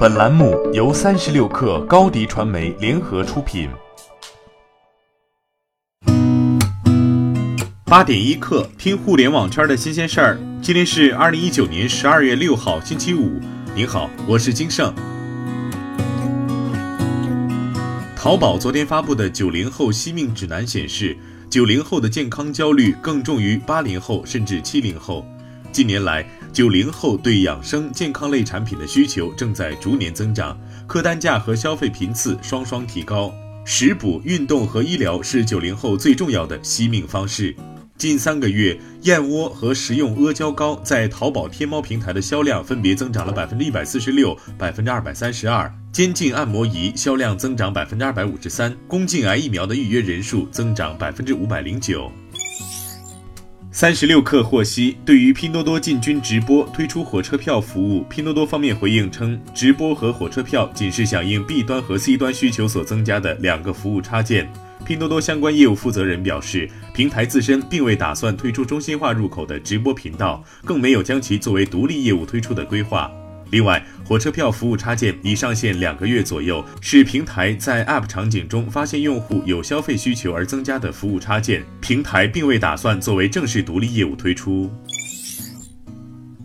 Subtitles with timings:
[0.00, 3.68] 本栏目由三十六氪高低传媒联合出品。
[7.84, 10.40] 八点一刻，听互联网圈的新鲜事儿。
[10.62, 13.38] 今天是二零一九年十二月六号，星期五。
[13.74, 14.90] 您好，我是金盛。
[18.16, 21.14] 淘宝昨天发布的九零后惜命指南显示，
[21.50, 25.26] 九零后的健康焦虑更重于八零后甚至七零后。
[25.70, 33.32] 近年来，九零后对养生健康类产品的需求正在逐年增长，客单价和消费频次双双提高。
[33.64, 37.54] 食补、运动和医疗是九零后最重要的惜命方式。
[37.96, 45.72] 近三个月，燕窝和食用阿胶糕在淘宝、天猫平台的销量分别增长了百分之一百四十六、百分之二百三十二。
[45.92, 52.10] 肩颈按摩仪销量增长百分之二百五十三，宫颈癌疫苗的预约人数增长百分之五百零九。
[53.72, 64.52] 三十六氪获悉，对于拼多多进军直播推出火车票服务，拼多多方面回应称，直播和火车票仅是响应 B 端和 C 端需求所增加的两个服务插件。
[64.84, 73.08] 拼多多相关业务负责人表示，平台自身并未打算推出中心化入口的直播频道，更没有将其作为独立业务推出的规划。
[73.50, 81.64] 另外，火车票服务插件已上线两个月左右，是平台在 App 场景中发现用户有消费需求而增加的服务插件。
[81.80, 84.70] 平台并未打算作为正式独立业务推出。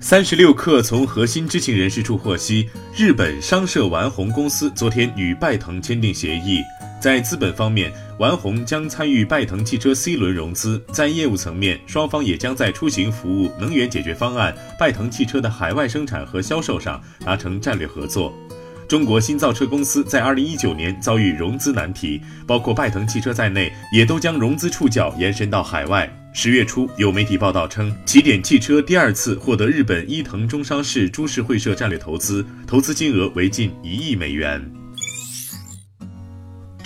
[0.00, 6.60] 三十六氪从核心知情人士处获悉，日本商社丸红公司昨天与拜腾签订协议。
[7.02, 18.32] 在资本方面，完红将参与拜腾汽车 C 轮融资；在业务层面，双方也将在出行服务、能源解决方案、拜腾汽车的海外生产和销售上达成战略合作。
[18.86, 26.08] 中国新造车公司在二零一九年遭遇融资难题，包括拜腾汽车在内，也都将融资触角延伸到海外。
[26.32, 34.81] 十月初，有媒体报道称，起点汽车第二次获得日本伊藤忠商事株式会社战略投资，投资金额为近一亿美元。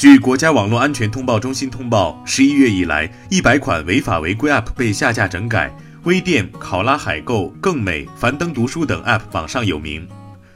[0.07, 10.07] 据国家网络安全通报中心通报，十一月以来，一百款违法违规 App 被下架整改，微店、考拉海购、更美、樊登读书等 App 榜上有名。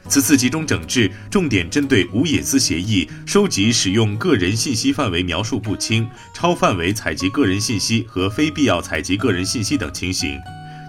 [0.07, 10.39] 此次集中整治，重点针对无隐私协议、收集使用个人信息范围描述不清、超范围采集个人信息和非必要采集个人信息等情形。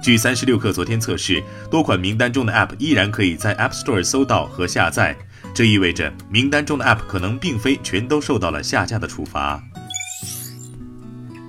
[0.04, 5.16] 据三十六氪昨天测试，多款名单中的 App 依然可以在 App Store 搜到和下载。
[5.54, 9.62] 这意味着名单中的 App 可能并非全都受到了下架的处罚。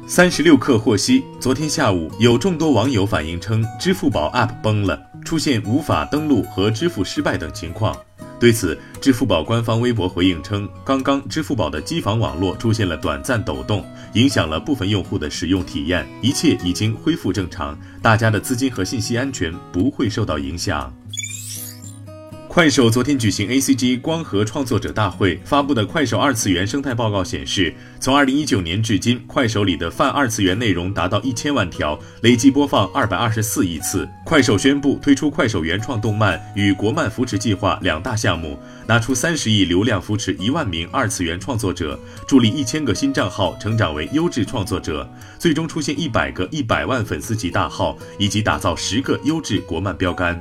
[0.06, 7.96] 三十六氪获悉，昨天下午有众多网友反映称，支付宝 App 崩了，出现无法登录和支付失败等情况。
[8.40, 20.94] 对此，支付宝官方微博回应称，刚刚支付宝的机房网络出现了短暂抖动，影响了部分用户的使用体验，一切已经恢复正常，大家的资金和信息安全不会受到影响。
[22.54, 34.08] 快手昨天举行 A C G 光合创作者大会，发布的快手二次元生态报告显示，从二零一九年至今，快手里的泛二次元内容达到一千万条，累计播放二百二十四亿次。
[34.24, 38.56] 快手宣布推出快手原创动漫与国漫扶持计划两大项目，
[38.86, 50.40] 拿出三十亿流量扶持一万名二次元创作者，助力一千个新账号成长为优质创作者，最终出现一百个一百万粉丝级大号，以及打造十个优质国漫标杆。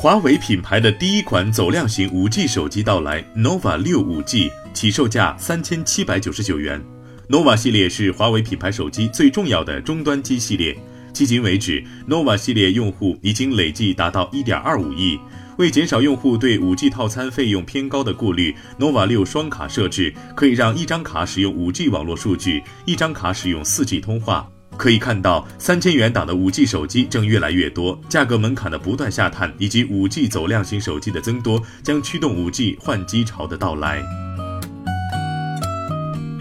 [0.00, 6.80] 华为品牌的第一款走量型 5G 手机到来，nova 六 5G 起售价三千七百九十九元。
[7.28, 10.72] nova 系列是华为品牌手机最重要的终端机系列，
[11.12, 15.18] 迄今为止，nova 系列用户已经累计达到一点二五亿。
[15.56, 24.48] 为减少用户对 5G 套餐费用偏高的顾虑，nova 六双卡设置可以让一张卡使用 5G 网络数据，一张卡使用 4G 通话。
[24.78, 34.00] 可以看到，三千元档的五 G 手机正越来越多，价格门槛的不断下探，以及五 G 走量型手机的增多，将驱动五 G 换机潮的到来。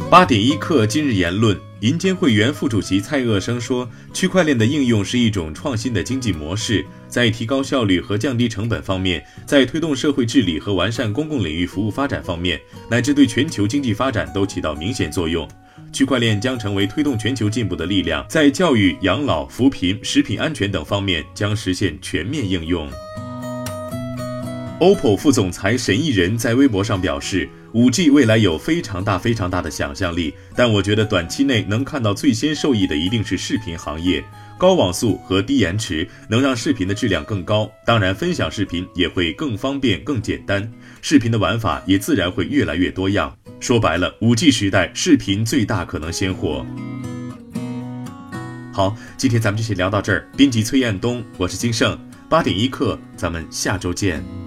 [0.09, 15.45] 八点一刻，今日言论：银监会原副主席蔡鄂生说，区块链的应用是一种创新的经济模式，在提高效率和降低成本方面，在推动社会治理和完善公共领域服务发展方面，乃至对全球经济发展都起到明显作用。
[15.97, 22.87] 区块链将成为推动全球进步的力量，在教育、养老、扶贫、食品安全等方面将实现全面应用。
[24.79, 34.23] OPPO 副总裁沈义仁在微博上表示，5G 未来有非常大、非常大的想象力，但我觉得短期内能看到最先受益的一定是视频行业。
[34.55, 40.71] 高网速和低延迟能让视频的质量更高，当然分享视频也会更方便、更简单，
[41.01, 43.35] 视频的玩法也自然会越来越多样。
[43.59, 46.63] 说白了，五 G 时代视频最大可能先火。
[48.71, 50.29] 好，今天咱们就先聊到这儿。
[50.37, 54.46] 编辑崔彦东，我是金盛，八点一刻，咱们下周见。